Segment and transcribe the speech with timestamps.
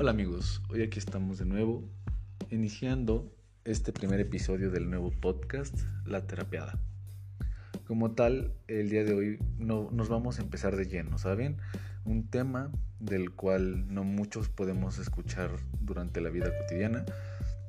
[0.00, 1.82] Hola amigos, hoy aquí estamos de nuevo,
[2.50, 3.34] iniciando
[3.64, 6.78] este primer episodio del nuevo podcast, La Terapiada.
[7.84, 11.56] Como tal, el día de hoy no, nos vamos a empezar de lleno, ¿saben?
[12.04, 15.50] Un tema del cual no muchos podemos escuchar
[15.80, 17.04] durante la vida cotidiana.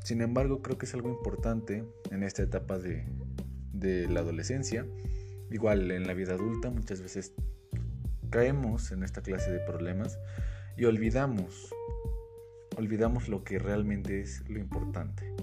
[0.04, 3.08] Sin embargo, creo que es algo importante en esta etapa de,
[3.74, 4.86] de la adolescencia.
[5.50, 7.34] Igual en la vida adulta muchas veces
[8.30, 10.20] caemos en esta clase de problemas
[10.78, 11.74] y olvidamos
[12.80, 15.36] olvidamos lo que realmente es lo importante,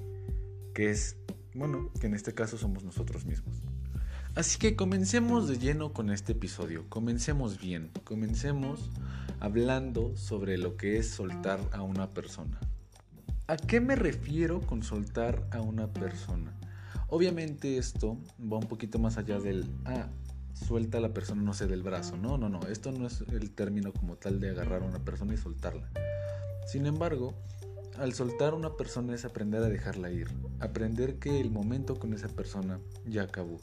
[0.74, 1.16] que es,
[1.54, 3.62] bueno, que en este caso somos nosotros mismos.
[4.34, 8.90] Así que comencemos de lleno con este episodio, comencemos bien, comencemos
[9.38, 12.58] hablando sobre lo que es soltar a una persona.
[13.48, 16.54] ¿A qué me refiero con soltar a una persona?
[17.08, 20.08] Obviamente esto va un poquito más allá del, ah,
[20.56, 22.16] suelta a la persona, no sé, del brazo.
[22.16, 25.34] No, no, no, esto no es el término como tal de agarrar a una persona
[25.34, 25.88] y soltarla.
[26.66, 27.34] Sin embargo,
[27.98, 30.28] al soltar a una persona es aprender a dejarla ir,
[30.60, 33.58] aprender que el momento con esa persona ya acabó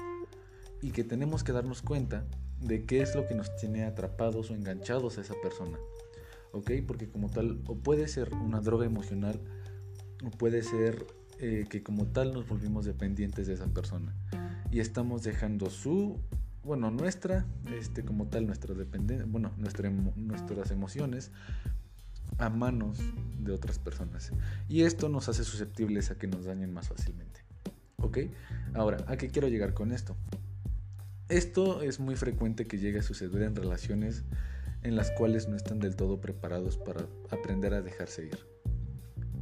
[0.81, 2.25] y que tenemos que darnos cuenta
[2.59, 5.77] de qué es lo que nos tiene atrapados o enganchados a esa persona.
[6.51, 6.71] ¿Ok?
[6.87, 9.39] Porque como tal, o puede ser una droga emocional,
[10.23, 11.05] o puede ser
[11.39, 14.15] eh, que como tal nos volvimos dependientes de esa persona
[14.71, 16.19] y estamos dejando su
[16.63, 17.45] bueno nuestra
[17.77, 21.31] este como tal nuestra dependencia bueno nuestra, nuestras emociones
[22.37, 22.99] a manos
[23.39, 24.31] de otras personas.
[24.67, 27.41] Y esto nos hace susceptibles a que nos dañen más fácilmente.
[27.97, 28.19] ¿Ok?
[28.73, 30.15] Ahora, ¿a qué quiero llegar con esto?
[31.29, 34.23] Esto es muy frecuente que llegue a suceder en relaciones
[34.81, 38.39] en las cuales no están del todo preparados para aprender a dejarse ir.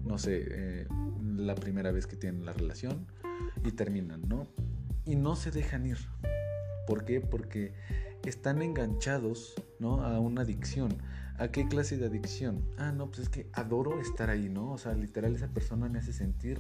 [0.03, 0.87] No sé, eh,
[1.35, 3.07] la primera vez que tienen la relación
[3.63, 4.47] y terminan, ¿no?
[5.05, 5.97] Y no se dejan ir.
[6.91, 7.21] ¿Por qué?
[7.21, 7.71] Porque
[8.25, 10.03] están enganchados ¿no?
[10.03, 10.97] a una adicción.
[11.37, 12.65] ¿A qué clase de adicción?
[12.77, 14.73] Ah, no, pues es que adoro estar ahí, ¿no?
[14.73, 16.59] O sea, literal esa persona me hace sentir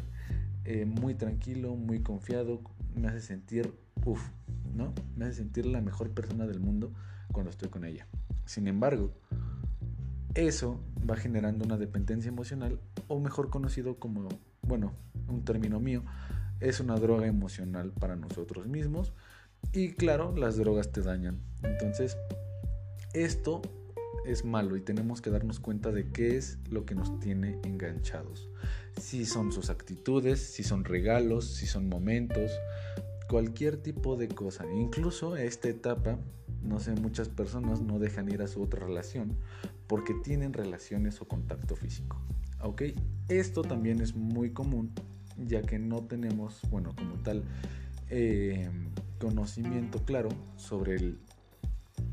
[0.63, 2.61] eh, muy tranquilo, muy confiado,
[2.95, 3.73] me hace sentir,
[4.05, 4.25] uff,
[4.73, 4.93] ¿no?
[5.17, 6.93] Me hace sentir la mejor persona del mundo
[7.33, 8.07] cuando estoy con ella.
[8.45, 9.11] Sin embargo,
[10.33, 14.29] eso va generando una dependencia emocional, o mejor conocido como,
[14.61, 14.93] bueno,
[15.27, 16.03] un término mío,
[16.61, 19.11] es una droga emocional para nosotros mismos.
[19.73, 21.41] Y claro, las drogas te dañan.
[21.63, 22.17] Entonces,
[23.13, 23.61] esto
[24.25, 28.49] es malo y tenemos que darnos cuenta de qué es lo que nos tiene enganchados.
[28.99, 32.51] Si son sus actitudes, si son regalos, si son momentos,
[33.29, 34.65] cualquier tipo de cosa.
[34.71, 36.19] Incluso a esta etapa,
[36.61, 39.37] no sé, muchas personas no dejan ir a su otra relación
[39.87, 42.21] porque tienen relaciones o contacto físico.
[42.61, 42.83] ¿Ok?
[43.29, 44.91] Esto también es muy común
[45.37, 47.43] ya que no tenemos, bueno, como tal,
[48.09, 48.69] eh,
[49.21, 51.19] conocimiento claro sobre el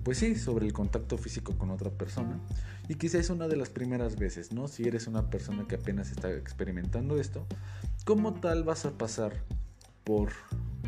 [0.05, 2.41] pues sí, sobre el contacto físico con otra persona.
[2.89, 4.69] Y quizás es una de las primeras veces, ¿no?
[4.69, 7.47] Si eres una persona que apenas está experimentando esto,
[8.05, 9.45] como tal vas a pasar
[10.05, 10.31] por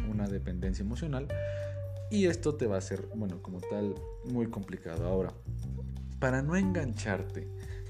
[0.09, 1.29] una dependencia emocional
[2.11, 3.95] y esto te va a ser, bueno, como tal,
[4.25, 5.07] muy complicado.
[5.07, 5.35] Ahora,
[6.19, 7.47] para no engancharte,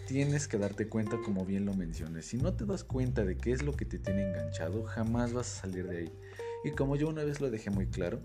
[0.09, 2.23] tienes que darte cuenta como bien lo mencioné.
[2.23, 5.59] Si no te das cuenta de qué es lo que te tiene enganchado, jamás vas
[5.59, 6.13] a salir de ahí.
[6.62, 8.21] Y como yo una vez lo dejé muy claro,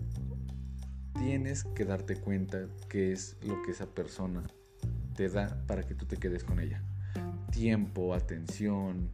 [1.18, 4.42] tienes que darte cuenta qué es lo que esa persona
[5.14, 6.82] te da para que tú te quedes con ella.
[7.50, 9.08] Tiempo, atención,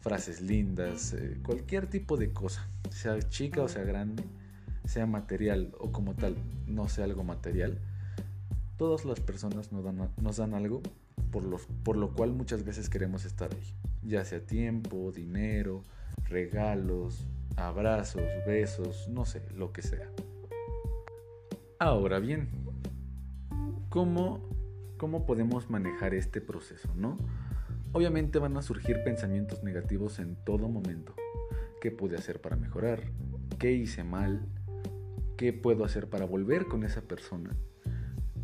[0.00, 4.24] frases lindas, eh, cualquier tipo de cosa, sea chica o sea grande,
[4.86, 6.34] sea material o como tal,
[6.66, 7.78] no sea algo material.
[8.78, 10.82] Todas las personas nos dan, algo
[11.30, 11.44] por,
[11.84, 15.82] por lo cual muchas veces queremos estar ahí, ya sea tiempo, dinero,
[16.24, 20.08] regalos, abrazos, besos, no sé, lo que sea.
[21.78, 22.48] Ahora bien,
[23.88, 24.40] ¿cómo,
[24.96, 26.88] ¿cómo podemos manejar este proceso?
[26.94, 27.18] ¿no?
[27.92, 31.14] Obviamente van a surgir pensamientos negativos en todo momento.
[31.80, 33.02] ¿Qué pude hacer para mejorar?
[33.58, 34.46] ¿Qué hice mal?
[35.36, 37.50] ¿Qué puedo hacer para volver con esa persona?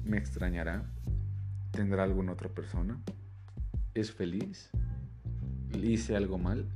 [0.04, 0.90] ¿Me extrañará?
[1.70, 3.00] ¿Tendrá alguna otra persona?
[3.94, 4.70] ¿Es feliz?
[5.72, 6.66] ¿Hice algo mal?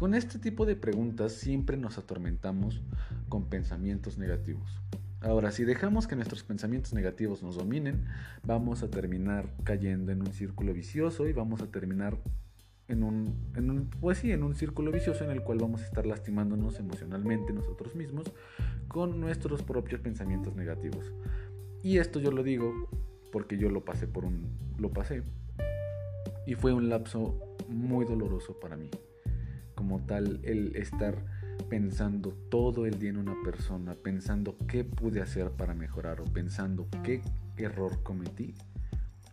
[0.00, 2.80] Con este tipo de preguntas siempre nos atormentamos
[3.28, 4.80] con pensamientos negativos.
[5.20, 8.06] Ahora, si dejamos que nuestros pensamientos negativos nos dominen,
[8.42, 12.16] vamos a terminar cayendo en un círculo vicioso y vamos a terminar
[12.88, 15.84] en un, en un, pues sí, en un círculo vicioso en el cual vamos a
[15.84, 18.32] estar lastimándonos emocionalmente nosotros mismos
[18.88, 21.12] con nuestros propios pensamientos negativos.
[21.82, 22.72] Y esto yo lo digo
[23.30, 24.48] porque yo lo pasé por un,
[24.78, 25.24] lo pasé
[26.46, 27.38] y fue un lapso
[27.68, 28.88] muy doloroso para mí.
[30.06, 31.24] Tal, el estar
[31.68, 36.88] pensando todo el día en una persona, pensando qué pude hacer para mejorar o pensando
[37.04, 37.22] qué
[37.56, 38.54] error cometí,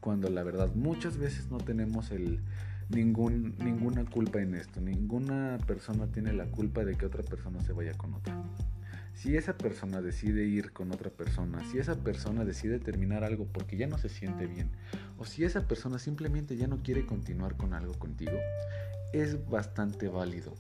[0.02, 2.42] cuando la verdad muchas veces no tenemos el
[2.90, 4.82] ningún, ninguna culpa en esto.
[4.82, 8.36] Ninguna persona tiene la culpa de que otra persona se vaya con otra.
[9.18, 13.76] Si esa persona decide ir con otra persona, si esa persona decide terminar algo porque
[13.76, 14.70] ya no se siente bien,
[15.18, 18.38] o si esa persona simplemente ya no quiere continuar con algo contigo,
[19.14, 20.54] es bastante válido.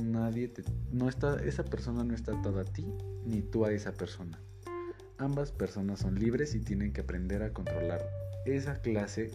[0.00, 2.86] Nadie te, no está, esa persona no está atada a ti
[3.26, 4.38] ni tú a esa persona.
[5.18, 8.08] Ambas personas son libres y tienen que aprender a controlar
[8.46, 9.32] esa clase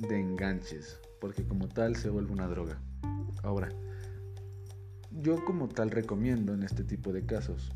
[0.00, 2.76] de enganches, porque como tal se vuelve una droga.
[3.44, 3.68] Ahora,
[5.12, 7.72] yo como tal recomiendo en este tipo de casos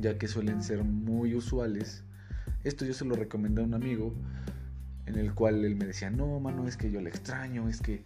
[0.00, 2.04] ya que suelen ser muy usuales.
[2.64, 4.14] Esto yo se lo recomendé a un amigo
[5.06, 8.04] en el cual él me decía, no, mano, es que yo la extraño, es que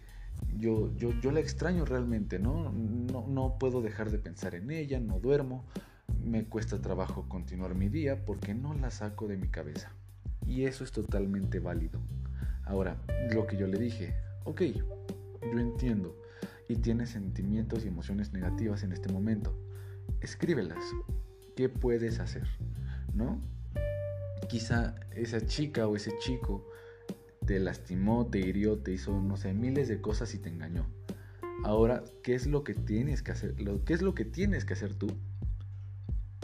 [0.57, 2.71] yo, yo, yo la extraño realmente, ¿no?
[2.71, 3.27] ¿no?
[3.27, 5.65] No puedo dejar de pensar en ella, no duermo,
[6.23, 9.91] me cuesta trabajo continuar mi día porque no la saco de mi cabeza.
[10.45, 11.99] Y eso es totalmente válido.
[12.65, 12.97] Ahora,
[13.33, 14.15] lo que yo le dije,
[14.45, 14.61] ok,
[15.41, 16.17] yo entiendo
[16.69, 19.57] y tienes sentimientos y emociones negativas en este momento,
[20.21, 20.83] escríbelas,
[21.55, 22.47] ¿qué puedes hacer?
[23.13, 23.41] ¿No?
[24.49, 26.67] Quizá esa chica o ese chico
[27.45, 30.85] te lastimó, te hirió, te hizo, no sé, miles de cosas y te engañó.
[31.63, 33.55] Ahora, ¿qué es lo que tienes que hacer?
[33.85, 35.07] ¿Qué es lo que tienes que hacer tú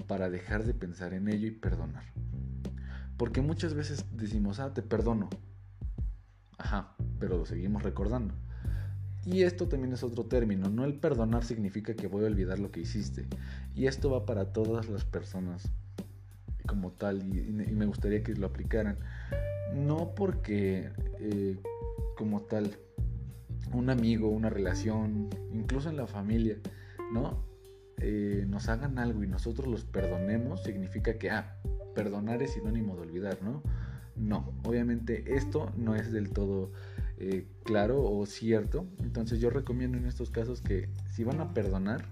[0.07, 2.05] para dejar de pensar en ello y perdonar?
[3.17, 5.29] Porque muchas veces decimos, ah, te perdono.
[6.57, 8.33] Ajá, pero lo seguimos recordando.
[9.25, 12.71] Y esto también es otro término, no el perdonar significa que voy a olvidar lo
[12.71, 13.25] que hiciste.
[13.75, 15.69] Y esto va para todas las personas
[16.65, 18.97] como tal y, me gustaría que lo aplicaran.
[19.75, 20.89] No porque
[21.19, 21.57] eh,
[22.17, 22.77] como tal
[23.73, 26.57] un amigo, una relación, incluso en la familia,
[27.11, 27.43] ¿no?
[27.97, 31.57] Eh, nos hagan algo y nosotros los perdonemos, significa que, ah,
[31.93, 33.61] perdonar es sinónimo de olvidar, ¿no?
[34.15, 36.71] No, obviamente esto no es del todo
[37.19, 38.87] eh, claro o cierto.
[39.03, 42.05] Entonces yo recomiendo en estos casos que si van a perdonar,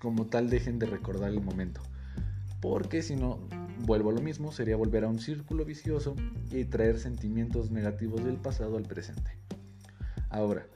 [0.00, 1.80] como tal dejen de recordar el momento.
[2.60, 3.38] Porque si no,
[3.80, 6.16] vuelvo a lo mismo, sería volver a un círculo vicioso
[6.50, 9.30] y traer sentimientos negativos del pasado al presente.
[10.30, 10.66] Ahora,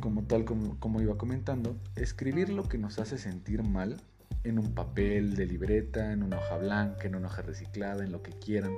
[0.00, 4.00] como tal como, como iba comentando, escribir lo que nos hace sentir mal
[4.44, 8.22] en un papel de libreta, en una hoja blanca, en una hoja reciclada, en lo
[8.22, 8.72] que quieran.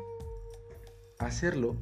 [1.19, 1.77] Hacerlo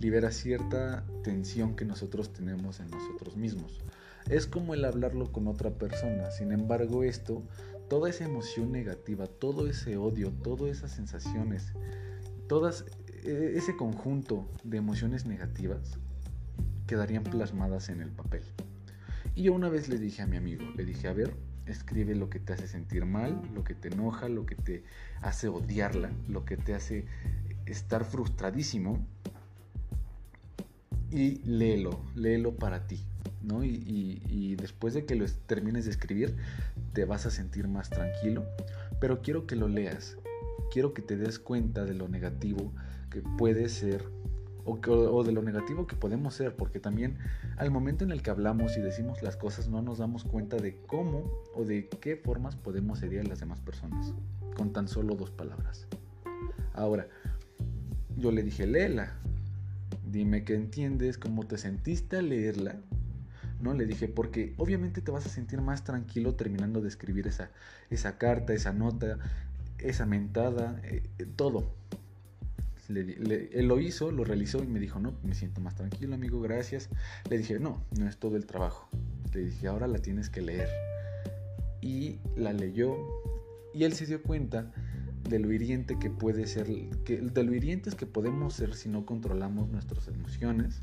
[0.00, 3.80] libera cierta tensión que nosotros tenemos en nosotros mismos.
[4.28, 6.30] Es como el hablarlo con otra persona.
[6.30, 7.42] Sin embargo, esto,
[7.88, 11.72] toda esa emoción negativa, todo ese odio, todas esas sensaciones,
[12.48, 12.84] todas
[13.24, 15.98] e, ese conjunto de emociones negativas
[16.86, 18.42] quedarían plasmadas en el papel.
[19.34, 21.34] Y yo una vez le dije a mi amigo, le dije, a ver,
[21.66, 24.84] escribe lo que te hace sentir mal, lo que te enoja, lo que te
[25.20, 27.06] hace odiarla, lo que te hace
[27.66, 29.04] estar frustradísimo
[31.10, 33.00] y léelo, léelo para ti,
[33.42, 33.64] ¿no?
[33.64, 36.34] Y, después de que lo termines de escribir,
[36.92, 38.44] te vas a sentir más tranquilo,
[39.00, 40.16] pero quiero que lo leas,
[40.72, 42.72] quiero que te des cuenta de lo negativo
[43.10, 44.04] que puede ser
[44.64, 47.18] o, de lo negativo que podemos ser, porque también
[47.56, 50.76] al momento en el que hablamos y decimos las cosas no nos damos cuenta de
[50.86, 54.12] cómo o de qué formas podemos herir a las demás personas,
[54.56, 55.86] con tan solo dos palabras.
[56.74, 57.06] Ahora,
[58.16, 59.14] yo le dije, léela,
[60.10, 62.76] dime qué entiendes, cómo te sentiste al leerla.
[63.60, 63.74] ¿no?
[63.74, 67.50] Le dije, porque obviamente te vas a sentir más tranquilo terminando de escribir esa,
[67.90, 69.18] esa carta, esa nota,
[69.78, 71.02] esa mentada, eh,
[71.36, 71.74] todo.
[72.88, 76.88] él lo hizo, lo realizó y me dijo, no, me siento más tranquilo, amigo, gracias.
[77.30, 78.88] Le dije, no, no es todo el trabajo.
[79.32, 80.68] Le dije, ahora la tienes que leer.
[81.80, 82.96] Y la leyó
[83.74, 84.72] y él se dio cuenta
[85.28, 86.66] de lo hiriente que puede ser,
[87.04, 90.82] que, de lo hirientes que podemos ser si no controlamos nuestras emociones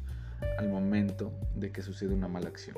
[0.58, 2.76] al momento de que sucede una mala acción.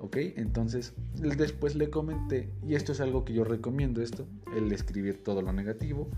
[0.00, 0.16] ¿Ok?
[0.36, 5.42] Entonces, después le comenté, y esto es algo que yo recomiendo esto, el escribir todo
[5.42, 6.08] lo negativo,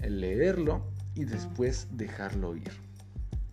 [0.00, 2.72] el leerlo y después dejarlo ir.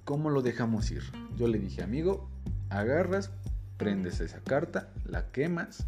[0.05, 1.03] ¿Cómo lo dejamos ir?
[1.35, 2.29] Yo le dije, amigo,
[2.69, 3.31] agarras,
[3.75, 5.85] prendes esa carta, la quemas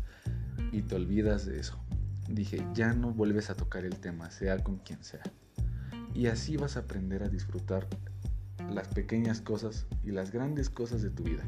[0.73, 1.79] y te olvidas de eso
[2.35, 5.23] dije, ya no vuelves a tocar el tema, sea con quien sea.
[6.13, 7.87] Y así vas a aprender a disfrutar
[8.71, 11.43] las pequeñas cosas y las grandes cosas de tu vida.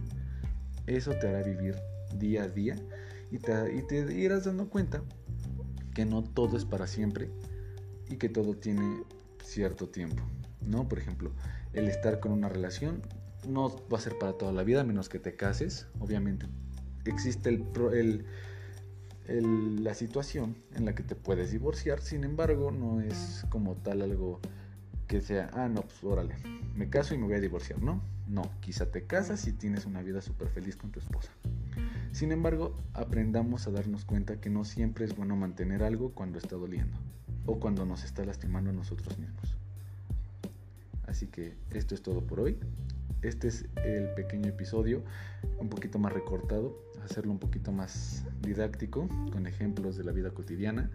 [0.88, 1.76] Eso te hará vivir
[2.18, 2.76] día a día
[3.32, 5.02] y te, irás dando cuenta
[5.94, 7.30] que no todo es para siempre
[8.10, 9.04] y que todo tiene
[9.44, 10.24] cierto tiempo.
[10.62, 10.88] ¿no?
[10.88, 11.32] Por ejemplo,
[11.74, 13.02] el estar con una relación
[13.48, 15.88] no va a ser para toda la vida, menos que te cases.
[16.00, 16.48] Obviamente
[17.06, 18.26] existe el, el
[19.28, 24.40] la situación en la que te puedes divorciar, sin embargo, no es como tal algo
[25.08, 26.36] que sea, ah, no, pues órale,
[26.76, 28.02] me caso y me voy a divorciar, ¿no?
[28.28, 31.32] No, quizá te casas y tienes una vida súper feliz con tu esposa.
[32.12, 36.56] Sin embargo, aprendamos a darnos cuenta que no siempre es bueno mantener algo cuando está
[36.56, 36.98] doliendo
[37.46, 39.56] o cuando nos está lastimando a nosotros mismos.
[41.08, 42.58] Así que esto es todo por hoy.
[43.22, 45.04] Este es el pequeño episodio,
[45.60, 46.76] un poquito más recortado,
[47.06, 50.90] hacerlo un poquito más didáctico, con ejemplos de la vida cotidiana.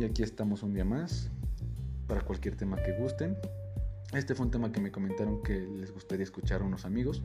[0.00, 1.30] Y aquí estamos un día más
[2.08, 3.36] para cualquier tema que gusten.
[4.12, 7.22] Este fue un tema que me comentaron que les gustaría escuchar a unos amigos.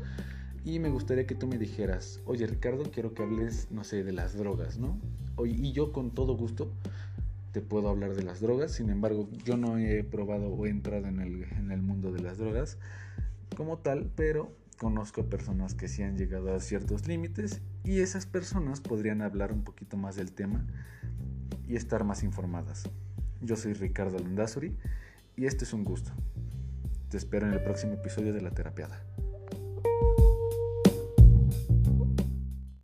[0.63, 4.11] Y me gustaría que tú me dijeras, oye Ricardo, quiero que hables, no sé, de
[4.11, 4.99] las drogas, ¿no?
[5.43, 6.71] Y yo con todo gusto
[7.51, 11.71] te puedo hablar de las drogas, sin embargo yo no he probado o entrado en
[11.71, 12.77] el mundo de las drogas
[13.59, 18.79] como tal, pero conozco personas que sí han llegado a ciertos límites y esas personas
[18.79, 20.65] podrían hablar un poquito más del tema
[21.67, 22.89] y estar más informadas.
[23.41, 24.77] Yo soy Ricardo Landazuri
[25.35, 26.13] y este es un gusto.
[27.09, 29.08] Te espero en el próximo episodio de La Terapiada.